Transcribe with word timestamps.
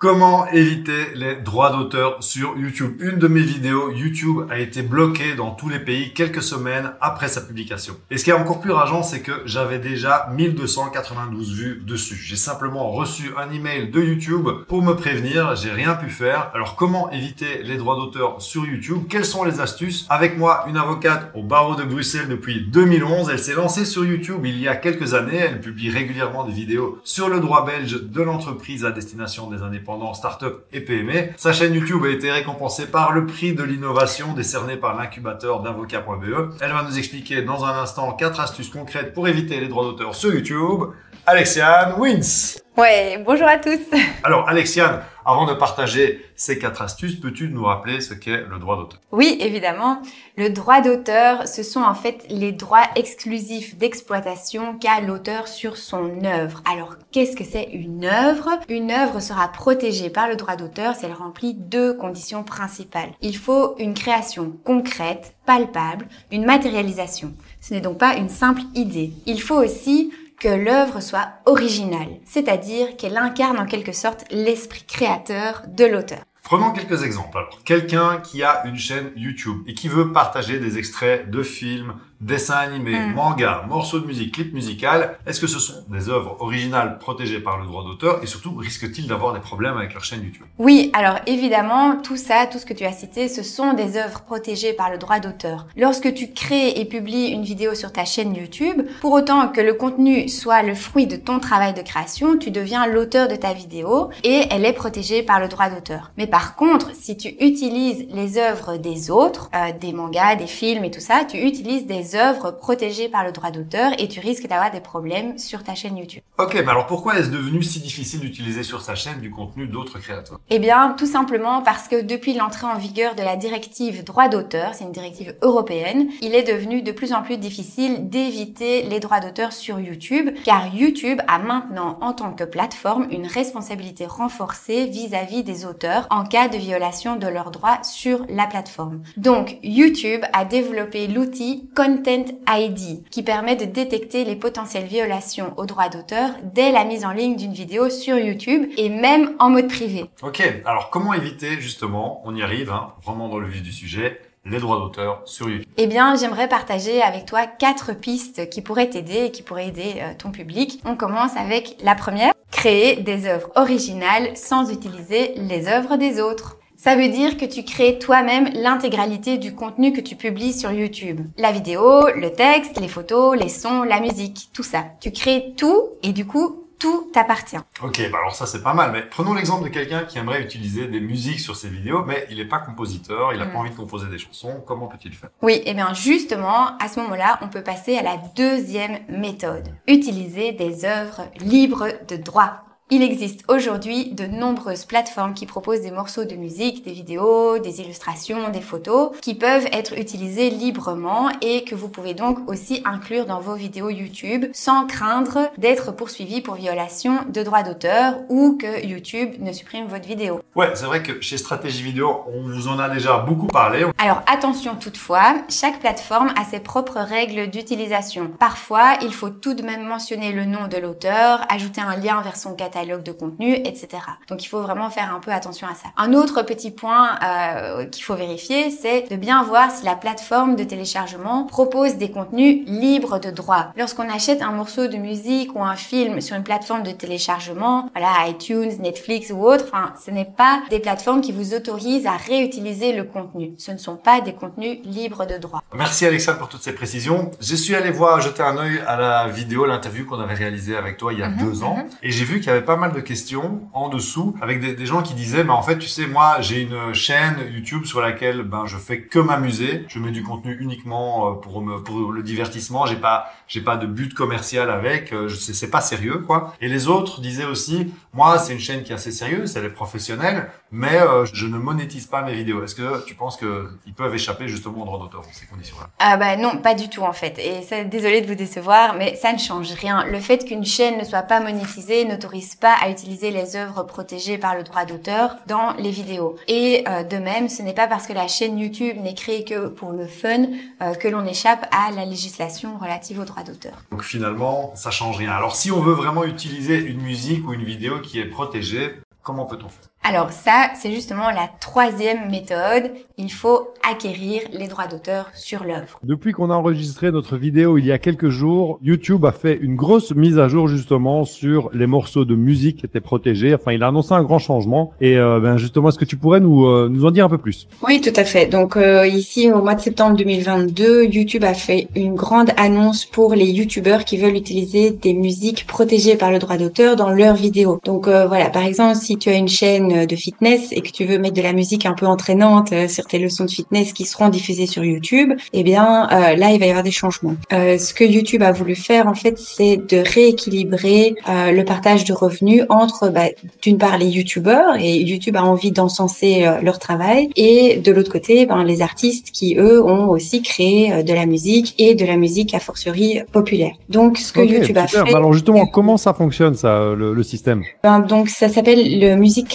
Comment 0.00 0.46
éviter 0.50 1.12
les 1.16 1.34
droits 1.34 1.72
d'auteur 1.72 2.22
sur 2.22 2.56
YouTube? 2.56 2.92
Une 3.00 3.18
de 3.18 3.26
mes 3.26 3.40
vidéos 3.40 3.90
YouTube 3.90 4.46
a 4.48 4.60
été 4.60 4.82
bloquée 4.82 5.34
dans 5.34 5.50
tous 5.50 5.68
les 5.68 5.80
pays 5.80 6.14
quelques 6.14 6.40
semaines 6.40 6.92
après 7.00 7.26
sa 7.26 7.40
publication. 7.40 7.96
Et 8.08 8.16
ce 8.16 8.22
qui 8.22 8.30
est 8.30 8.32
encore 8.32 8.60
plus 8.60 8.70
rageant, 8.70 9.02
c'est 9.02 9.22
que 9.22 9.42
j'avais 9.44 9.80
déjà 9.80 10.28
1292 10.36 11.52
vues 11.52 11.82
dessus. 11.84 12.14
J'ai 12.14 12.36
simplement 12.36 12.92
reçu 12.92 13.32
un 13.36 13.52
email 13.52 13.90
de 13.90 14.00
YouTube 14.00 14.48
pour 14.68 14.82
me 14.82 14.92
prévenir, 14.92 15.56
j'ai 15.56 15.72
rien 15.72 15.96
pu 15.96 16.10
faire. 16.10 16.52
Alors 16.54 16.76
comment 16.76 17.10
éviter 17.10 17.64
les 17.64 17.76
droits 17.76 17.96
d'auteur 17.96 18.40
sur 18.40 18.66
YouTube? 18.66 19.02
Quelles 19.10 19.24
sont 19.24 19.42
les 19.42 19.58
astuces? 19.58 20.06
Avec 20.10 20.38
moi, 20.38 20.64
une 20.68 20.76
avocate 20.76 21.32
au 21.34 21.42
barreau 21.42 21.74
de 21.74 21.82
Bruxelles 21.82 22.28
depuis 22.28 22.60
2011. 22.60 23.30
Elle 23.30 23.40
s'est 23.40 23.54
lancée 23.54 23.84
sur 23.84 24.04
YouTube 24.04 24.46
il 24.46 24.60
y 24.60 24.68
a 24.68 24.76
quelques 24.76 25.14
années. 25.14 25.38
Elle 25.38 25.60
publie 25.60 25.90
régulièrement 25.90 26.44
des 26.44 26.52
vidéos 26.52 27.00
sur 27.02 27.28
le 27.28 27.40
droit 27.40 27.66
belge 27.66 28.00
de 28.00 28.22
l'entreprise 28.22 28.84
à 28.84 28.92
destination 28.92 29.50
des 29.50 29.60
indépendants 29.60 29.87
pendant 29.88 30.12
Startup 30.12 30.66
et 30.70 30.82
PME. 30.82 31.30
Sa 31.38 31.54
chaîne 31.54 31.72
YouTube 31.72 32.04
a 32.04 32.10
été 32.10 32.30
récompensée 32.30 32.88
par 32.88 33.12
le 33.12 33.24
prix 33.24 33.54
de 33.54 33.62
l'innovation 33.62 34.34
décerné 34.34 34.76
par 34.76 34.94
l'incubateur 34.94 35.62
d'avocat.be. 35.62 36.60
Elle 36.60 36.72
va 36.72 36.82
nous 36.82 36.98
expliquer 36.98 37.40
dans 37.40 37.64
un 37.64 37.72
instant 37.80 38.12
quatre 38.12 38.38
astuces 38.38 38.68
concrètes 38.68 39.14
pour 39.14 39.28
éviter 39.28 39.58
les 39.60 39.66
droits 39.66 39.84
d'auteur 39.84 40.14
sur 40.14 40.34
YouTube. 40.34 40.90
Alexiane 41.24 41.94
Wins. 41.96 42.58
Ouais, 42.78 43.20
bonjour 43.26 43.48
à 43.48 43.58
tous. 43.58 43.80
Alors 44.22 44.48
Alexiane, 44.48 45.02
avant 45.26 45.46
de 45.46 45.54
partager 45.54 46.24
ces 46.36 46.60
quatre 46.60 46.80
astuces, 46.80 47.16
peux-tu 47.16 47.48
nous 47.48 47.64
rappeler 47.64 48.00
ce 48.00 48.14
qu'est 48.14 48.44
le 48.48 48.60
droit 48.60 48.76
d'auteur? 48.76 49.00
Oui, 49.10 49.36
évidemment. 49.40 50.00
Le 50.36 50.48
droit 50.50 50.80
d'auteur, 50.80 51.48
ce 51.48 51.64
sont 51.64 51.80
en 51.80 51.94
fait 51.94 52.24
les 52.30 52.52
droits 52.52 52.84
exclusifs 52.94 53.76
d'exploitation 53.76 54.78
qu'a 54.78 55.00
l'auteur 55.00 55.48
sur 55.48 55.76
son 55.76 56.24
œuvre. 56.24 56.62
Alors, 56.72 56.94
qu'est-ce 57.10 57.34
que 57.34 57.42
c'est 57.42 57.68
une 57.72 58.04
œuvre? 58.04 58.48
Une 58.68 58.92
œuvre 58.92 59.18
sera 59.18 59.48
protégée 59.48 60.08
par 60.08 60.28
le 60.28 60.36
droit 60.36 60.54
d'auteur 60.54 60.94
si 60.94 61.04
elle 61.04 61.14
remplit 61.14 61.54
deux 61.54 61.94
conditions 61.94 62.44
principales. 62.44 63.10
Il 63.22 63.36
faut 63.36 63.74
une 63.78 63.94
création 63.94 64.52
concrète, 64.62 65.34
palpable, 65.46 66.06
une 66.30 66.44
matérialisation. 66.44 67.32
Ce 67.60 67.74
n'est 67.74 67.80
donc 67.80 67.98
pas 67.98 68.14
une 68.14 68.28
simple 68.28 68.62
idée. 68.76 69.14
Il 69.26 69.42
faut 69.42 69.60
aussi 69.60 70.12
que 70.40 70.48
l'œuvre 70.48 71.00
soit 71.00 71.28
originale, 71.46 72.20
c'est-à-dire 72.24 72.96
qu'elle 72.96 73.16
incarne 73.16 73.58
en 73.58 73.66
quelque 73.66 73.92
sorte 73.92 74.24
l'esprit 74.30 74.84
créateur 74.86 75.62
de 75.66 75.84
l'auteur. 75.84 76.20
Prenons 76.44 76.72
quelques 76.72 77.02
exemples. 77.02 77.38
Quelqu'un 77.64 78.18
qui 78.18 78.42
a 78.42 78.64
une 78.64 78.78
chaîne 78.78 79.10
YouTube 79.16 79.62
et 79.66 79.74
qui 79.74 79.88
veut 79.88 80.12
partager 80.12 80.58
des 80.58 80.78
extraits 80.78 81.28
de 81.28 81.42
films, 81.42 81.94
dessins 82.20 82.56
animés, 82.56 82.98
mm. 82.98 83.14
mangas, 83.14 83.64
morceaux 83.68 84.00
de 84.00 84.06
musique, 84.06 84.34
clips 84.34 84.52
musical, 84.52 85.18
est-ce 85.26 85.40
que 85.40 85.46
ce 85.46 85.58
sont 85.58 85.84
des 85.88 86.08
œuvres 86.08 86.36
originales 86.40 86.98
protégées 86.98 87.40
par 87.40 87.58
le 87.58 87.66
droit 87.66 87.84
d'auteur 87.84 88.20
et 88.22 88.26
surtout 88.26 88.54
risquent-ils 88.56 89.06
d'avoir 89.06 89.32
des 89.32 89.40
problèmes 89.40 89.76
avec 89.76 89.94
leur 89.94 90.04
chaîne 90.04 90.22
YouTube? 90.22 90.46
Oui, 90.58 90.90
alors 90.92 91.18
évidemment, 91.26 91.96
tout 92.02 92.16
ça, 92.16 92.46
tout 92.50 92.58
ce 92.58 92.66
que 92.66 92.74
tu 92.74 92.84
as 92.84 92.92
cité, 92.92 93.28
ce 93.28 93.42
sont 93.42 93.72
des 93.72 93.96
œuvres 93.96 94.22
protégées 94.22 94.72
par 94.72 94.90
le 94.90 94.98
droit 94.98 95.20
d'auteur. 95.20 95.66
Lorsque 95.76 96.12
tu 96.14 96.32
crées 96.32 96.70
et 96.70 96.84
publies 96.84 97.28
une 97.28 97.42
vidéo 97.44 97.74
sur 97.74 97.92
ta 97.92 98.04
chaîne 98.04 98.34
YouTube, 98.34 98.82
pour 99.00 99.12
autant 99.12 99.48
que 99.48 99.60
le 99.60 99.74
contenu 99.74 100.28
soit 100.28 100.62
le 100.62 100.74
fruit 100.74 101.06
de 101.06 101.16
ton 101.16 101.38
travail 101.38 101.74
de 101.74 101.82
création, 101.82 102.36
tu 102.36 102.50
deviens 102.50 102.86
l'auteur 102.86 103.28
de 103.28 103.36
ta 103.36 103.52
vidéo 103.52 104.10
et 104.24 104.46
elle 104.50 104.64
est 104.64 104.72
protégée 104.72 105.22
par 105.22 105.40
le 105.40 105.48
droit 105.48 105.70
d'auteur. 105.70 106.10
Mais 106.16 106.26
par 106.26 106.56
contre, 106.56 106.90
si 106.94 107.16
tu 107.16 107.28
utilises 107.40 108.06
les 108.10 108.38
œuvres 108.38 108.76
des 108.76 109.10
autres, 109.10 109.50
euh, 109.54 109.72
des 109.78 109.92
mangas, 109.92 110.36
des 110.36 110.46
films 110.46 110.84
et 110.84 110.90
tout 110.90 111.00
ça, 111.00 111.24
tu 111.24 111.38
utilises 111.38 111.86
des 111.86 112.07
œuvres 112.14 112.50
protégées 112.50 113.08
par 113.08 113.24
le 113.24 113.32
droit 113.32 113.50
d'auteur 113.50 113.92
et 113.98 114.08
tu 114.08 114.20
risques 114.20 114.46
d'avoir 114.46 114.70
des 114.70 114.80
problèmes 114.80 115.38
sur 115.38 115.62
ta 115.62 115.74
chaîne 115.74 115.96
YouTube. 115.96 116.22
Ok, 116.38 116.54
mais 116.54 116.70
alors 116.70 116.86
pourquoi 116.86 117.18
est-ce 117.18 117.30
devenu 117.30 117.62
si 117.62 117.80
difficile 117.80 118.20
d'utiliser 118.20 118.62
sur 118.62 118.80
sa 118.80 118.94
chaîne 118.94 119.20
du 119.20 119.30
contenu 119.30 119.66
d'autres 119.66 119.98
créateurs? 119.98 120.38
Eh 120.50 120.58
bien, 120.58 120.94
tout 120.98 121.06
simplement 121.06 121.62
parce 121.62 121.88
que 121.88 122.00
depuis 122.00 122.34
l'entrée 122.34 122.66
en 122.66 122.78
vigueur 122.78 123.14
de 123.14 123.22
la 123.22 123.36
directive 123.36 124.04
droit 124.04 124.28
d'auteur, 124.28 124.74
c'est 124.74 124.84
une 124.84 124.92
directive 124.92 125.34
européenne, 125.42 126.08
il 126.20 126.34
est 126.34 126.42
devenu 126.42 126.82
de 126.82 126.92
plus 126.92 127.12
en 127.12 127.22
plus 127.22 127.38
difficile 127.38 128.08
d'éviter 128.08 128.82
les 128.82 129.00
droits 129.00 129.20
d'auteur 129.20 129.52
sur 129.52 129.80
YouTube, 129.80 130.30
car 130.44 130.74
YouTube 130.74 131.20
a 131.26 131.38
maintenant, 131.38 131.98
en 132.00 132.12
tant 132.12 132.32
que 132.32 132.44
plateforme, 132.44 133.08
une 133.10 133.26
responsabilité 133.26 134.06
renforcée 134.06 134.86
vis-à-vis 134.86 135.40
-vis 135.40 135.44
des 135.44 135.66
auteurs 135.66 136.06
en 136.10 136.24
cas 136.24 136.48
de 136.48 136.56
violation 136.56 137.16
de 137.16 137.26
leurs 137.26 137.50
droits 137.50 137.82
sur 137.82 138.24
la 138.28 138.46
plateforme. 138.46 139.02
Donc, 139.16 139.58
YouTube 139.62 140.22
a 140.32 140.44
développé 140.44 141.06
l'outil 141.06 141.68
Content 141.74 141.97
ID 142.06 143.08
qui 143.10 143.22
permet 143.22 143.56
de 143.56 143.64
détecter 143.64 144.24
les 144.24 144.36
potentielles 144.36 144.86
violations 144.86 145.52
aux 145.56 145.66
droits 145.66 145.88
d'auteur 145.88 146.30
dès 146.42 146.72
la 146.72 146.84
mise 146.84 147.04
en 147.04 147.12
ligne 147.12 147.36
d'une 147.36 147.52
vidéo 147.52 147.90
sur 147.90 148.16
YouTube 148.16 148.70
et 148.76 148.88
même 148.88 149.34
en 149.38 149.50
mode 149.50 149.68
privé. 149.68 150.06
Ok, 150.22 150.42
alors 150.64 150.90
comment 150.90 151.14
éviter 151.14 151.60
justement, 151.60 152.22
on 152.24 152.34
y 152.34 152.42
arrive, 152.42 152.70
hein, 152.70 152.94
vraiment 153.02 153.28
dans 153.28 153.38
le 153.38 153.48
vif 153.48 153.62
du 153.62 153.72
sujet, 153.72 154.20
les 154.44 154.58
droits 154.58 154.78
d'auteur 154.78 155.22
sur 155.24 155.48
YouTube? 155.48 155.66
Eh 155.76 155.86
bien, 155.86 156.16
j'aimerais 156.16 156.48
partager 156.48 157.02
avec 157.02 157.26
toi 157.26 157.46
quatre 157.46 157.92
pistes 157.92 158.48
qui 158.50 158.62
pourraient 158.62 158.90
t'aider 158.90 159.26
et 159.26 159.30
qui 159.30 159.42
pourraient 159.42 159.68
aider 159.68 159.96
euh, 159.98 160.12
ton 160.16 160.30
public. 160.30 160.80
On 160.84 160.96
commence 160.96 161.36
avec 161.36 161.76
la 161.82 161.94
première, 161.94 162.32
créer 162.50 162.96
des 162.96 163.26
œuvres 163.26 163.50
originales 163.56 164.36
sans 164.36 164.70
utiliser 164.72 165.34
les 165.36 165.68
œuvres 165.68 165.96
des 165.96 166.20
autres. 166.20 166.56
Ça 166.80 166.94
veut 166.94 167.08
dire 167.08 167.36
que 167.36 167.44
tu 167.44 167.64
crées 167.64 167.98
toi-même 167.98 168.48
l'intégralité 168.54 169.36
du 169.36 169.52
contenu 169.52 169.92
que 169.92 170.00
tu 170.00 170.14
publies 170.14 170.52
sur 170.52 170.70
YouTube. 170.70 171.22
La 171.36 171.50
vidéo, 171.50 172.06
le 172.14 172.32
texte, 172.32 172.80
les 172.80 172.86
photos, 172.86 173.36
les 173.36 173.48
sons, 173.48 173.82
la 173.82 173.98
musique, 173.98 174.50
tout 174.54 174.62
ça. 174.62 174.84
Tu 175.00 175.10
crées 175.10 175.54
tout 175.56 175.88
et 176.04 176.12
du 176.12 176.24
coup, 176.24 176.68
tout 176.78 177.10
t'appartient. 177.12 177.58
Ok, 177.82 178.00
bah 178.12 178.18
alors 178.18 178.32
ça 178.32 178.46
c'est 178.46 178.62
pas 178.62 178.74
mal, 178.74 178.92
mais 178.92 179.02
prenons 179.02 179.34
l'exemple 179.34 179.64
de 179.64 179.74
quelqu'un 179.74 180.04
qui 180.04 180.18
aimerait 180.18 180.40
utiliser 180.40 180.86
des 180.86 181.00
musiques 181.00 181.40
sur 181.40 181.56
ses 181.56 181.68
vidéos, 181.68 182.04
mais 182.04 182.28
il 182.30 182.36
n'est 182.36 182.44
pas 182.44 182.60
compositeur, 182.60 183.32
il 183.32 183.40
n'a 183.40 183.46
pas 183.46 183.54
mm. 183.54 183.56
envie 183.56 183.70
de 183.70 183.76
composer 183.76 184.06
des 184.06 184.18
chansons, 184.18 184.62
comment 184.64 184.86
peut-il 184.86 185.12
faire? 185.12 185.30
Oui, 185.42 185.54
et 185.54 185.62
eh 185.66 185.74
bien 185.74 185.92
justement, 185.94 186.78
à 186.78 186.86
ce 186.86 187.00
moment-là, 187.00 187.40
on 187.42 187.48
peut 187.48 187.64
passer 187.64 187.98
à 187.98 188.04
la 188.04 188.18
deuxième 188.36 189.00
méthode. 189.08 189.68
Utiliser 189.88 190.52
des 190.52 190.84
œuvres 190.84 191.22
libres 191.40 191.88
de 192.06 192.14
droit. 192.14 192.67
Il 192.90 193.02
existe 193.02 193.44
aujourd'hui 193.48 194.12
de 194.12 194.24
nombreuses 194.24 194.86
plateformes 194.86 195.34
qui 195.34 195.44
proposent 195.44 195.82
des 195.82 195.90
morceaux 195.90 196.24
de 196.24 196.34
musique, 196.36 196.86
des 196.86 196.92
vidéos, 196.92 197.58
des 197.58 197.82
illustrations, 197.82 198.48
des 198.48 198.62
photos 198.62 199.10
qui 199.20 199.34
peuvent 199.34 199.66
être 199.72 199.92
utilisés 199.98 200.48
librement 200.48 201.28
et 201.42 201.64
que 201.64 201.74
vous 201.74 201.90
pouvez 201.90 202.14
donc 202.14 202.48
aussi 202.48 202.80
inclure 202.86 203.26
dans 203.26 203.40
vos 203.40 203.56
vidéos 203.56 203.90
YouTube 203.90 204.46
sans 204.54 204.86
craindre 204.86 205.50
d'être 205.58 205.92
poursuivi 205.92 206.40
pour 206.40 206.54
violation 206.54 207.18
de 207.28 207.42
droits 207.42 207.62
d'auteur 207.62 208.20
ou 208.30 208.56
que 208.56 208.82
YouTube 208.82 209.34
ne 209.38 209.52
supprime 209.52 209.86
votre 209.86 210.08
vidéo. 210.08 210.40
Ouais, 210.54 210.70
c'est 210.72 210.86
vrai 210.86 211.02
que 211.02 211.20
chez 211.20 211.36
Stratégie 211.36 211.82
Vidéo, 211.82 212.22
on 212.34 212.40
vous 212.40 212.68
en 212.68 212.78
a 212.78 212.88
déjà 212.88 213.18
beaucoup 213.18 213.48
parlé. 213.48 213.84
Alors 213.98 214.22
attention 214.26 214.76
toutefois, 214.76 215.34
chaque 215.50 215.80
plateforme 215.80 216.32
a 216.40 216.44
ses 216.46 216.60
propres 216.60 217.00
règles 217.00 217.50
d'utilisation. 217.50 218.30
Parfois, 218.38 218.94
il 219.02 219.12
faut 219.12 219.28
tout 219.28 219.52
de 219.52 219.62
même 219.62 219.86
mentionner 219.86 220.32
le 220.32 220.46
nom 220.46 220.68
de 220.68 220.78
l'auteur, 220.78 221.44
ajouter 221.50 221.82
un 221.82 221.94
lien 221.94 222.22
vers 222.22 222.38
son 222.38 222.54
catalogue 222.54 222.77
de 222.86 223.12
contenu, 223.12 223.54
etc. 223.54 223.88
Donc 224.28 224.44
il 224.44 224.48
faut 224.48 224.60
vraiment 224.60 224.90
faire 224.90 225.12
un 225.14 225.20
peu 225.20 225.32
attention 225.32 225.66
à 225.66 225.74
ça. 225.74 225.88
Un 225.96 226.14
autre 226.14 226.42
petit 226.42 226.70
point 226.70 227.18
euh, 227.22 227.86
qu'il 227.86 228.04
faut 228.04 228.14
vérifier, 228.14 228.70
c'est 228.70 229.10
de 229.10 229.16
bien 229.16 229.42
voir 229.42 229.70
si 229.70 229.84
la 229.84 229.96
plateforme 229.96 230.56
de 230.56 230.64
téléchargement 230.64 231.44
propose 231.44 231.96
des 231.96 232.10
contenus 232.10 232.62
libres 232.66 233.18
de 233.18 233.30
droit. 233.30 233.72
Lorsqu'on 233.76 234.08
achète 234.08 234.42
un 234.42 234.52
morceau 234.52 234.86
de 234.86 234.96
musique 234.96 235.54
ou 235.54 235.62
un 235.62 235.76
film 235.76 236.20
sur 236.20 236.36
une 236.36 236.44
plateforme 236.44 236.82
de 236.84 236.92
téléchargement, 236.92 237.90
voilà 237.94 238.28
iTunes, 238.28 238.72
Netflix 238.80 239.30
ou 239.30 239.44
autre, 239.44 239.64
enfin 239.66 239.92
ce 240.04 240.10
n'est 240.10 240.24
pas 240.24 240.62
des 240.70 240.78
plateformes 240.78 241.20
qui 241.20 241.32
vous 241.32 241.54
autorisent 241.54 242.06
à 242.06 242.16
réutiliser 242.16 242.92
le 242.92 243.04
contenu. 243.04 243.54
Ce 243.58 243.72
ne 243.72 243.78
sont 243.78 243.96
pas 243.96 244.20
des 244.20 244.34
contenus 244.34 244.78
libres 244.84 245.26
de 245.26 245.36
droit. 245.36 245.62
Merci 245.74 246.06
Alexandre 246.06 246.38
pour 246.38 246.48
toutes 246.48 246.62
ces 246.62 246.74
précisions. 246.74 247.30
Je 247.40 247.56
suis 247.56 247.74
allé 247.74 247.90
voir, 247.90 248.20
jeter 248.20 248.42
un 248.42 248.56
œil 248.56 248.80
à 248.86 248.96
la 248.96 249.28
vidéo, 249.28 249.66
l'interview 249.66 250.06
qu'on 250.06 250.20
avait 250.20 250.34
réalisée 250.34 250.76
avec 250.76 250.96
toi 250.96 251.12
il 251.12 251.18
y 251.18 251.22
a 251.22 251.28
mhm, 251.28 251.38
deux 251.38 251.62
ans, 251.62 251.76
mhm. 251.76 251.88
et 252.02 252.10
j'ai 252.10 252.24
vu 252.24 252.38
qu'il 252.38 252.48
y 252.48 252.50
avait 252.50 252.64
pas 252.68 252.76
mal 252.76 252.92
de 252.92 253.00
questions 253.00 253.62
en 253.72 253.88
dessous 253.88 254.36
avec 254.42 254.60
des, 254.60 254.84
gens 254.84 255.00
qui 255.00 255.14
disaient, 255.14 255.42
mais 255.42 255.54
en 255.54 255.62
fait, 255.62 255.78
tu 255.78 255.88
sais, 255.88 256.06
moi, 256.06 256.36
j'ai 256.40 256.60
une 256.60 256.92
chaîne 256.92 257.36
YouTube 257.50 257.86
sur 257.86 258.02
laquelle 258.02 258.42
ben 258.42 258.66
je 258.66 258.76
fais 258.76 259.00
que 259.00 259.18
m'amuser. 259.18 259.86
Je 259.88 259.98
mets 259.98 260.10
du 260.10 260.22
contenu 260.22 260.54
uniquement 260.60 261.30
euh, 261.30 261.32
pour 261.32 261.62
me 261.62 261.78
pour 261.78 262.12
le 262.12 262.22
divertissement. 262.22 262.84
J'ai 262.84 262.96
pas 262.96 263.32
j'ai 263.46 263.62
pas 263.62 263.78
de 263.78 263.86
but 263.86 264.12
commercial 264.12 264.68
avec. 264.68 265.14
Euh, 265.14 265.28
je 265.28 265.36
sais 265.36 265.54
c'est 265.54 265.70
pas 265.70 265.80
sérieux 265.80 266.18
quoi. 266.18 266.52
Et 266.60 266.68
les 266.68 266.88
autres 266.88 267.22
disaient 267.22 267.46
aussi, 267.46 267.90
moi, 268.12 268.38
c'est 268.38 268.52
une 268.52 268.58
chaîne 268.58 268.82
qui 268.82 268.92
est 268.92 268.96
assez 268.96 269.12
sérieuse, 269.12 269.56
elle 269.56 269.64
est 269.64 269.70
professionnelle, 269.70 270.50
mais 270.70 271.00
euh, 271.00 271.24
je 271.24 271.46
ne 271.46 271.56
monétise 271.56 272.06
pas 272.06 272.20
mes 272.20 272.34
vidéos. 272.34 272.62
Est-ce 272.62 272.74
que 272.74 273.02
tu 273.06 273.14
penses 273.14 273.38
que 273.38 273.70
ils 273.86 273.94
peuvent 273.94 274.14
échapper 274.14 274.46
justement 274.46 274.82
au 274.82 274.84
droit 274.84 274.98
d'auteur 274.98 275.22
dans 275.22 275.32
ces 275.32 275.46
conditions-là? 275.46 275.88
Ah 276.00 276.18
bah 276.18 276.36
non, 276.36 276.58
pas 276.58 276.74
du 276.74 276.90
tout 276.90 277.02
en 277.02 277.14
fait. 277.14 277.38
Et 277.38 277.62
c'est 277.66 277.86
désolé 277.86 278.20
de 278.20 278.26
vous 278.26 278.34
décevoir, 278.34 278.94
mais 278.94 279.16
ça 279.16 279.32
ne 279.32 279.38
change 279.38 279.72
rien. 279.72 280.04
Le 280.04 280.20
fait 280.20 280.44
qu'une 280.44 280.66
chaîne 280.66 280.98
ne 280.98 281.04
soit 281.04 281.22
pas 281.22 281.40
monétisée 281.40 282.04
n'autorise 282.04 282.57
pas 282.60 282.74
à 282.74 282.90
utiliser 282.90 283.30
les 283.30 283.56
œuvres 283.56 283.82
protégées 283.82 284.38
par 284.38 284.54
le 284.54 284.62
droit 284.62 284.84
d'auteur 284.84 285.36
dans 285.46 285.72
les 285.78 285.90
vidéos. 285.90 286.36
Et 286.46 286.84
euh, 286.88 287.02
de 287.02 287.16
même, 287.16 287.48
ce 287.48 287.62
n'est 287.62 287.74
pas 287.74 287.86
parce 287.86 288.06
que 288.06 288.12
la 288.12 288.28
chaîne 288.28 288.58
YouTube 288.58 288.96
n'est 289.00 289.14
créée 289.14 289.44
que 289.44 289.68
pour 289.68 289.92
le 289.92 290.06
fun 290.06 290.46
euh, 290.82 290.94
que 290.94 291.08
l'on 291.08 291.24
échappe 291.24 291.66
à 291.70 291.90
la 291.90 292.04
législation 292.04 292.78
relative 292.78 293.20
au 293.20 293.24
droit 293.24 293.42
d'auteur. 293.42 293.74
Donc 293.90 294.02
finalement, 294.02 294.72
ça 294.74 294.90
change 294.90 295.16
rien. 295.16 295.32
Alors 295.32 295.56
si 295.56 295.70
on 295.70 295.80
veut 295.80 295.94
vraiment 295.94 296.24
utiliser 296.24 296.78
une 296.78 297.00
musique 297.00 297.46
ou 297.46 297.52
une 297.52 297.64
vidéo 297.64 298.00
qui 298.00 298.18
est 298.18 298.26
protégée, 298.26 298.94
Comment 299.28 299.44
peut-on 299.44 299.68
faire? 299.68 299.88
Alors 300.04 300.32
ça, 300.32 300.70
c'est 300.74 300.90
justement 300.90 301.30
la 301.30 301.50
troisième 301.60 302.30
méthode. 302.30 302.92
Il 303.18 303.30
faut 303.30 303.68
acquérir 303.86 304.40
les 304.52 304.66
droits 304.66 304.86
d'auteur 304.86 305.28
sur 305.34 305.64
l'œuvre. 305.64 305.98
Depuis 306.02 306.32
qu'on 306.32 306.50
a 306.50 306.54
enregistré 306.54 307.10
notre 307.10 307.36
vidéo 307.36 307.76
il 307.76 307.84
y 307.84 307.92
a 307.92 307.98
quelques 307.98 308.28
jours, 308.30 308.78
YouTube 308.82 309.26
a 309.26 309.32
fait 309.32 309.58
une 309.60 309.76
grosse 309.76 310.14
mise 310.14 310.38
à 310.38 310.48
jour 310.48 310.68
justement 310.68 311.24
sur 311.24 311.70
les 311.74 311.86
morceaux 311.86 312.24
de 312.24 312.34
musique 312.34 312.78
qui 312.78 312.86
étaient 312.86 313.00
protégés. 313.00 313.54
Enfin, 313.54 313.72
il 313.72 313.82
a 313.82 313.88
annoncé 313.88 314.14
un 314.14 314.22
grand 314.22 314.38
changement. 314.38 314.92
Et 315.00 315.18
euh, 315.18 315.40
ben 315.40 315.58
justement, 315.58 315.90
est-ce 315.90 315.98
que 315.98 316.04
tu 316.04 316.16
pourrais 316.16 316.40
nous, 316.40 316.66
euh, 316.66 316.88
nous 316.90 317.04
en 317.04 317.10
dire 317.10 317.26
un 317.26 317.28
peu 317.28 317.38
plus? 317.38 317.66
Oui, 317.86 318.00
tout 318.00 318.12
à 318.16 318.24
fait. 318.24 318.46
Donc 318.46 318.76
euh, 318.76 319.06
ici, 319.06 319.50
au 319.52 319.60
mois 319.62 319.74
de 319.74 319.80
septembre 319.80 320.16
2022, 320.16 321.04
YouTube 321.04 321.44
a 321.44 321.54
fait 321.54 321.88
une 321.96 322.14
grande 322.14 322.50
annonce 322.56 323.04
pour 323.04 323.34
les 323.34 323.50
YouTubeurs 323.50 324.04
qui 324.04 324.16
veulent 324.16 324.36
utiliser 324.36 324.90
des 324.90 325.12
musiques 325.12 325.66
protégées 325.66 326.16
par 326.16 326.30
le 326.30 326.38
droit 326.38 326.56
d'auteur 326.56 326.96
dans 326.96 327.10
leurs 327.10 327.36
vidéos. 327.36 327.80
Donc 327.84 328.06
voilà, 328.06 328.48
par 328.48 328.64
exemple, 328.64 328.96
si 328.96 329.18
tu 329.18 329.28
as 329.28 329.36
une 329.36 329.48
chaîne 329.48 329.87
euh, 329.92 330.06
de 330.06 330.16
fitness 330.16 330.72
et 330.72 330.80
que 330.80 330.90
tu 330.90 331.04
veux 331.04 331.18
mettre 331.18 331.34
de 331.34 331.42
la 331.42 331.52
musique 331.52 331.86
un 331.86 331.94
peu 331.94 332.06
entraînante 332.06 332.72
euh, 332.72 332.88
sur 332.88 333.04
tes 333.06 333.18
leçons 333.18 333.44
de 333.44 333.50
fitness 333.50 333.92
qui 333.92 334.04
seront 334.04 334.28
diffusées 334.28 334.66
sur 334.66 334.84
YouTube, 334.84 335.32
eh 335.52 335.62
bien 335.62 336.08
euh, 336.10 336.36
là 336.36 336.50
il 336.50 336.58
va 336.58 336.66
y 336.66 336.70
avoir 336.70 336.82
des 336.82 336.90
changements. 336.90 337.36
ce 337.50 337.94
que 337.94 338.04
YouTube 338.04 338.42
a 338.42 338.52
voulu 338.52 338.74
faire 338.74 339.06
en 339.06 339.14
fait, 339.14 339.38
c'est 339.38 339.76
de 339.76 339.98
rééquilibrer 339.98 341.14
le 341.26 341.62
partage 341.62 342.04
de 342.04 342.12
revenus 342.12 342.64
entre 342.68 343.08
bah, 343.08 343.28
d'une 343.62 343.78
part 343.78 343.98
les 343.98 344.06
YouTubeurs 344.06 344.76
et 344.78 344.96
YouTube 344.98 345.36
a 345.36 345.44
envie 345.44 345.70
d'encenser 345.72 346.46
leur 346.62 346.78
travail 346.78 347.30
et 347.36 347.76
de 347.76 347.92
l'autre 347.92 348.10
côté 348.10 348.46
ben, 348.46 348.64
les 348.64 348.82
artistes 348.82 349.30
qui 349.30 349.56
eux 349.56 349.82
ont 349.82 350.08
aussi 350.08 350.42
créé 350.42 351.02
de 351.02 351.12
la 351.12 351.26
musique 351.26 351.74
et 351.78 351.94
de 351.94 352.04
la 352.04 352.16
musique 352.16 352.54
a 352.54 352.60
fortiori 352.60 353.20
populaire. 353.32 353.72
Donc 353.88 354.18
ce 354.18 354.32
que 354.32 354.40
YouTube 354.40 354.78
a 354.78 354.86
fait. 354.86 355.14
Alors 355.14 355.32
justement, 355.32 355.66
comment 355.66 355.96
ça 355.96 356.14
fonctionne 356.14 356.54
ça, 356.54 356.94
le, 356.96 357.14
le 357.14 357.22
système? 357.22 357.62
Ben, 357.82 358.00
Donc 358.00 358.28
ça 358.28 358.48
s'appelle 358.48 359.00
le 359.00 359.16
musique 359.16 359.48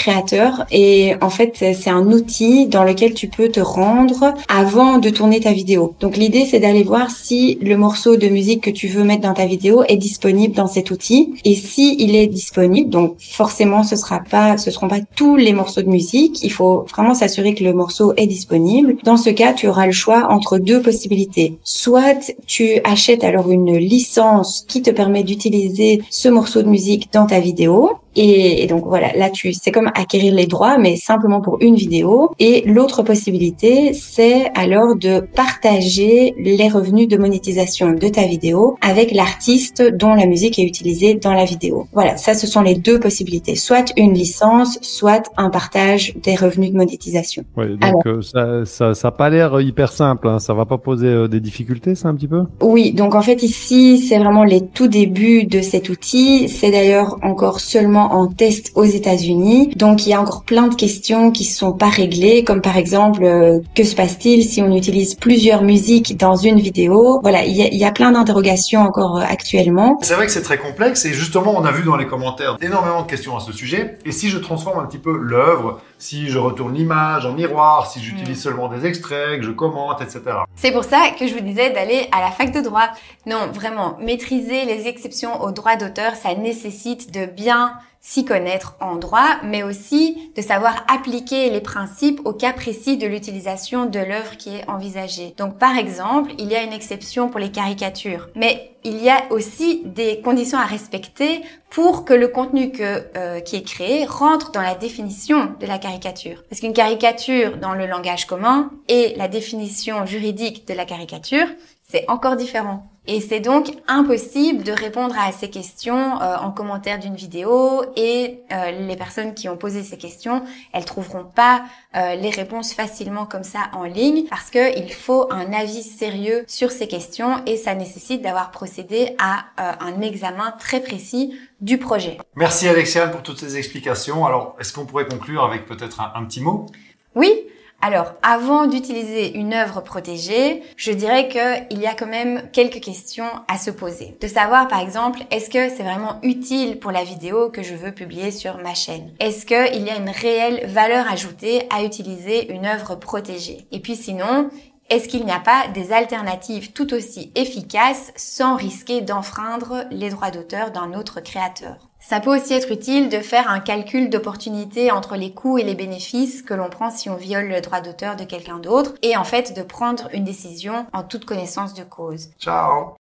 et 0.72 1.16
en 1.22 1.30
fait 1.30 1.56
c'est 1.58 1.90
un 1.90 2.12
outil 2.12 2.68
dans 2.68 2.84
lequel 2.84 3.14
tu 3.14 3.28
peux 3.28 3.50
te 3.50 3.60
rendre 3.60 4.34
avant 4.48 4.98
de 4.98 5.10
tourner 5.10 5.40
ta 5.40 5.52
vidéo. 5.52 5.94
Donc 6.00 6.18
l'idée 6.18 6.46
c'est 6.46 6.60
d'aller 6.60 6.84
voir 6.84 7.10
si 7.12 7.58
le 7.62 7.78
morceau 7.78 8.16
de 8.18 8.28
musique 8.28 8.62
que 8.62 8.70
tu 8.70 8.88
veux 8.88 9.04
mettre 9.04 9.22
dans 9.22 9.34
ta 9.34 9.46
vidéo 9.46 9.84
est 9.88 9.98
disponible 9.98 10.56
dans 10.56 10.68
cet 10.68 10.92
outil 10.92 11.34
et 11.46 11.56
si 11.56 11.96
il 12.00 12.16
est 12.16 12.28
disponible 12.28 12.90
donc 12.90 13.16
forcément 13.20 13.84
ce 13.84 13.96
sera 13.96 14.20
pas 14.20 14.58
ce 14.58 14.72
seront 14.72 14.88
pas 14.88 15.00
tous 15.16 15.36
les 15.36 15.54
morceaux 15.54 15.82
de 15.82 15.90
musique, 15.90 16.44
il 16.44 16.52
faut 16.52 16.86
vraiment 16.90 17.14
s'assurer 17.14 17.54
que 17.54 17.64
le 17.64 17.74
morceau 17.74 18.14
est 18.18 18.28
disponible. 18.28 18.98
Dans 19.04 19.18
ce 19.18 19.30
cas, 19.30 19.54
tu 19.54 19.68
auras 19.68 19.86
le 19.86 19.92
choix 19.92 20.28
entre 20.30 20.58
deux 20.58 20.82
possibilités. 20.82 21.58
Soit 21.64 22.34
tu 22.48 22.80
achètes 22.84 23.24
alors 23.24 23.50
une 23.52 23.78
licence 23.78 24.66
qui 24.68 24.82
te 24.82 24.90
permet 24.90 25.24
d'utiliser 25.24 26.02
ce 26.10 26.30
morceau 26.30 26.62
de 26.62 26.68
musique 26.68 27.10
dans 27.14 27.26
ta 27.26 27.40
vidéo 27.40 27.92
et, 28.16 28.68
donc 28.68 28.86
voilà, 28.86 29.14
là 29.16 29.30
tu 29.30 29.54
c'est 29.54 29.72
comme 29.72 29.92
acquérir 29.96 30.34
les 30.34 30.48
droits, 30.48 30.78
mais 30.78 30.96
simplement 30.96 31.42
pour 31.42 31.58
une 31.62 31.76
vidéo. 31.76 32.32
Et 32.40 32.64
l'autre 32.66 33.04
possibilité, 33.04 33.94
c'est 33.94 34.52
alors 34.56 34.96
de 34.96 35.20
partager 35.20 36.34
les 36.38 36.70
revenus 36.70 37.08
de 37.08 37.18
monétisation 37.18 37.92
de 37.92 38.08
ta 38.08 38.24
vidéo 38.24 38.78
avec 38.82 39.12
l'artiste 39.12 39.82
dont 39.82 40.14
la 40.14 40.26
musique 40.26 40.60
est 40.60 40.64
utilisée 40.64 41.16
dans 41.16 41.34
la 41.34 41.46
vidéo. 41.46 41.88
Voilà, 41.94 42.18
ça 42.18 42.34
ce 42.34 42.48
sont 42.48 42.62
les 42.62 42.76
deux 42.76 43.00
possibilités, 43.00 43.56
soit 43.56 43.94
une 43.98 44.14
licence, 44.14 44.80
soit 44.82 45.32
un 45.38 45.50
partage 45.50 46.14
des 46.24 46.36
revenus 46.36 46.72
de 46.72 46.78
monétisation. 46.78 47.44
Ouais, 47.58 47.70
donc 47.70 48.06
euh, 48.06 48.22
ça, 48.22 48.66
ça, 48.66 48.94
ça 48.94 49.08
a 49.10 49.12
pas 49.12 49.30
l'air 49.30 49.60
hyper 49.62 49.92
simple, 49.92 50.28
hein. 50.28 50.40
ça 50.40 50.54
va 50.54 50.66
pas 50.66 50.78
poser 50.78 51.08
euh, 51.08 51.28
des 51.28 51.40
difficultés, 51.40 51.96
ça 51.96 52.10
un 52.10 52.16
petit 52.16 52.28
peu? 52.28 52.44
Oui, 52.62 52.92
donc 52.94 53.16
en 53.16 53.22
fait 53.22 53.44
ici 53.44 54.00
c'est 54.00 54.18
vraiment 54.18 54.44
les 54.44 54.62
tout 54.62 54.88
débuts 54.88 55.46
de 55.46 55.62
cet 55.62 55.90
outil. 55.90 56.50
C'est 56.50 56.72
d'ailleurs 56.72 57.18
encore 57.22 57.60
seulement 57.60 58.03
en 58.12 58.28
test 58.28 58.72
aux 58.76 58.84
États-Unis. 58.84 59.74
Donc 59.76 60.06
il 60.06 60.10
y 60.10 60.14
a 60.14 60.22
encore 60.22 60.44
plein 60.44 60.68
de 60.68 60.76
questions 60.76 61.32
qui 61.32 61.46
sont 61.46 61.74
pas 61.74 61.90
réglées, 61.90 62.44
comme 62.44 62.62
par 62.62 62.78
exemple 62.78 63.24
euh, 63.24 63.60
que 63.76 63.84
se 63.84 63.96
passe-t-il 63.96 64.44
si 64.44 64.62
on 64.62 64.76
utilise 64.76 65.16
plusieurs 65.16 65.64
musiques 65.64 66.18
dans 66.18 66.36
une 66.36 66.60
vidéo? 66.60 67.20
Voilà, 67.22 67.46
il 67.46 67.56
y 67.56 67.86
a, 67.86 67.92
plein 67.92 68.12
d'interrogations 68.12 68.82
encore 68.82 69.18
euh, 69.18 69.26
actuellement. 69.28 70.00
C'est 70.02 70.16
vrai 70.16 70.26
que 70.26 70.32
c'est 70.32 70.42
très 70.42 70.58
complexe 70.58 71.06
et 71.06 71.14
justement 71.14 71.54
on 71.56 71.64
a 71.64 71.72
vu 71.72 71.84
dans 71.84 71.96
les 71.96 72.08
commentaires 72.08 72.58
énormément 72.62 73.04
de 73.04 73.08
questions 73.08 73.38
à 73.38 73.40
ce 73.40 73.52
sujet. 73.52 73.98
Et 74.06 74.12
si 74.12 74.30
je 74.30 74.38
transforme 74.38 74.80
un 74.80 74.86
petit 74.86 74.98
peu 74.98 75.16
l'œuvre, 75.16 75.80
si 76.00 76.30
je 76.30 76.38
retourne 76.38 76.74
l'image 76.74 77.26
en 77.26 77.34
miroir, 77.34 77.90
si 77.90 78.02
j'utilise 78.02 78.38
mm. 78.38 78.42
seulement 78.42 78.68
des 78.68 78.86
extraits, 78.86 79.40
que 79.40 79.46
je 79.46 79.52
commente, 79.52 80.02
etc. 80.02 80.22
C'est 80.56 80.72
pour 80.72 80.84
ça 80.84 81.12
que 81.18 81.28
je 81.28 81.34
vous 81.34 81.40
disais 81.40 81.72
d'aller 81.72 82.08
à 82.12 82.20
la 82.20 82.32
fac 82.32 82.52
de 82.52 82.60
droit. 82.60 82.90
Non, 83.26 83.48
vraiment, 83.54 83.98
maîtriser 84.00 84.66
les 84.66 84.88
exceptions 84.88 85.42
au 85.42 85.52
droit 85.52 85.76
d'auteur, 85.76 86.16
ça 86.16 86.36
nécessite 86.36 87.14
de 87.14 87.26
bien 87.26 87.74
s'y 88.06 88.26
connaître 88.26 88.76
en 88.82 88.98
droit, 88.98 89.38
mais 89.46 89.64
aussi 89.64 90.32
de 90.36 90.42
savoir 90.42 90.86
appliquer 90.94 91.50
les 91.50 91.62
principes 91.62 92.20
au 92.26 92.34
cas 92.34 92.52
précis 92.52 92.98
de 92.98 93.08
l'utilisation 93.08 93.86
de 93.86 93.98
l'œuvre 93.98 94.36
qui 94.36 94.50
est 94.50 94.70
envisagée. 94.70 95.34
Donc 95.38 95.58
par 95.58 95.78
exemple, 95.78 96.34
il 96.38 96.52
y 96.52 96.56
a 96.56 96.64
une 96.64 96.74
exception 96.74 97.30
pour 97.30 97.40
les 97.40 97.50
caricatures, 97.50 98.28
mais 98.36 98.72
il 98.84 99.02
y 99.02 99.10
a 99.10 99.24
aussi 99.32 99.84
des 99.86 100.20
conditions 100.20 100.58
à 100.58 100.66
respecter 100.66 101.42
pour 101.70 102.04
que 102.04 102.14
le 102.14 102.28
contenu 102.28 102.74
que, 102.74 103.06
euh, 103.16 103.40
qui 103.40 103.56
est 103.56 103.64
créé 103.64 104.06
rentre 104.06 104.52
dans 104.52 104.62
la 104.62 104.76
définition 104.76 105.56
de 105.62 105.66
la 105.66 105.80
caricature. 105.80 106.44
Parce 106.50 106.60
qu'une 106.60 106.74
caricature 106.74 107.56
dans 107.58 107.74
le 107.74 107.88
langage 107.88 108.28
commun 108.28 108.70
et 108.90 109.14
la 109.16 109.30
définition 109.30 110.06
juridique 110.06 110.68
de 110.68 110.74
la 110.74 110.84
caricature, 110.84 111.48
c'est 111.84 112.04
encore 112.10 112.36
différent. 112.36 112.93
Et 113.06 113.20
c'est 113.20 113.42
donc 113.42 113.68
impossible 113.90 114.64
de 114.64 114.72
répondre 114.72 115.14
à 115.20 115.34
ces 115.34 115.50
questions 115.50 116.22
euh, 116.22 116.38
en 116.38 116.52
commentaire 116.52 117.00
d'une 117.00 117.16
vidéo 117.16 117.84
et 117.98 118.40
euh, 118.54 118.72
les 118.72 118.96
personnes 118.96 119.34
qui 119.34 119.50
ont 119.50 119.58
posé 119.58 119.84
ces 119.84 119.98
questions, 119.98 120.44
elles 120.72 120.86
trouveront 120.86 121.26
pas 121.26 121.64
euh, 121.98 122.16
les 122.16 122.30
réponses 122.30 122.74
facilement 122.74 123.26
comme 123.26 123.44
ça 123.44 123.60
en 123.74 123.84
ligne 123.84 124.24
parce 124.30 124.50
que 124.50 124.80
il 124.80 124.94
faut 124.94 125.28
un 125.34 125.52
avis 125.52 125.84
sérieux 125.84 126.46
sur 126.48 126.72
ces 126.72 126.88
questions 126.88 127.44
et 127.46 127.58
ça 127.58 127.76
nécessite 127.76 128.22
d'avoir 128.22 128.52
procédé 128.52 129.16
à 129.20 129.46
un 129.58 130.02
examen 130.02 130.54
très 130.58 130.80
précis 130.80 131.38
du 131.60 131.78
projet. 131.78 132.18
Merci 132.36 132.70
Alexiane 132.70 133.12
pour 133.12 133.22
toutes 133.22 133.40
ces 133.40 133.58
explications. 133.58 134.26
Alors, 134.26 134.56
est-ce 134.60 134.72
qu'on 134.72 134.86
pourrait 134.86 135.08
conclure 135.08 135.44
avec 135.44 135.66
peut-être 135.66 136.00
un, 136.00 136.14
un 136.16 136.24
petit 136.24 136.42
mot? 136.42 136.68
Oui, 137.16 137.48
alors, 137.86 138.14
avant 138.22 138.66
d'utiliser 138.66 139.36
une 139.36 139.54
œuvre 139.54 139.82
protégée, 139.82 140.64
je 140.78 140.94
dirais 140.94 141.28
qu'il 141.28 141.82
y 141.82 141.86
a 141.86 141.94
quand 141.94 142.08
même 142.08 142.44
quelques 142.54 142.80
questions 142.80 143.28
à 143.50 143.58
se 143.58 143.72
poser. 143.72 144.16
De 144.22 144.28
savoir, 144.30 144.70
par 144.70 144.80
exemple, 144.80 145.20
est-ce 145.32 145.50
que 145.50 145.68
c'est 145.68 145.84
vraiment 145.84 146.18
utile 146.24 146.80
pour 146.80 146.92
la 146.92 147.04
vidéo 147.04 147.50
que 147.50 147.62
je 147.62 147.76
veux 147.76 147.92
publier 147.92 148.32
sur 148.32 148.58
ma 148.60 148.74
chaîne? 148.74 149.12
Est-ce 149.20 149.46
qu'il 149.46 149.84
y 149.84 149.90
a 149.90 149.98
une 149.98 150.10
réelle 150.10 150.66
valeur 150.68 151.12
ajoutée 151.12 151.68
à 151.76 151.84
utiliser 151.84 152.54
une 152.54 152.66
œuvre 152.66 152.96
protégée? 152.96 153.66
Et 153.74 153.82
puis 153.82 153.98
sinon, 153.98 154.50
est-ce 154.90 155.08
qu'il 155.08 155.26
n'y 155.26 155.32
a 155.32 155.40
pas 155.40 155.68
des 155.74 155.92
alternatives 155.92 156.74
tout 156.74 156.94
aussi 156.94 157.32
efficaces 157.36 158.12
sans 158.16 158.56
risquer 158.56 159.02
d'enfreindre 159.02 159.86
les 159.92 160.10
droits 160.10 160.32
d'auteur 160.32 160.72
d'un 160.72 160.94
autre 160.94 161.22
créateur? 161.22 161.90
Ça 162.00 162.20
peut 162.20 162.36
aussi 162.36 162.54
être 162.54 162.72
utile 162.72 163.10
de 163.10 163.20
faire 163.20 163.50
un 163.50 163.62
calcul 163.62 164.10
d'opportunité 164.10 164.92
entre 164.92 165.16
les 165.16 165.34
coûts 165.34 165.58
et 165.58 165.64
les 165.64 165.76
bénéfices 165.76 166.42
que 166.42 166.54
l'on 166.54 166.70
prend 166.70 166.90
si 166.90 167.10
on 167.10 167.16
viole 167.16 167.48
le 167.48 167.62
droit 167.62 167.80
d'auteur 167.82 168.18
de 168.18 168.26
quelqu'un 168.26 168.60
d'autre 168.60 168.94
et 169.02 169.16
en 169.16 169.24
fait 169.24 169.56
de 169.56 169.64
prendre 169.64 170.10
une 170.14 170.26
décision 170.26 170.86
en 170.92 171.04
toute 171.04 171.26
connaissance 171.26 171.74
de 171.74 171.84
cause. 171.84 172.30
Ciao 172.40 172.96